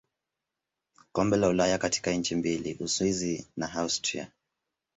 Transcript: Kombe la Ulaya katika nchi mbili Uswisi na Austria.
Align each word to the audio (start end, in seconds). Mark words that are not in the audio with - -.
Kombe 1.11 1.37
la 1.37 1.47
Ulaya 1.49 1.77
katika 1.77 2.11
nchi 2.13 2.35
mbili 2.35 2.73
Uswisi 2.81 3.47
na 3.57 3.73
Austria. 3.73 4.31